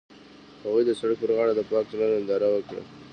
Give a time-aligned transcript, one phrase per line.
[0.63, 2.81] هغوی د سړک پر غاړه د پاک زړه ننداره وکړه.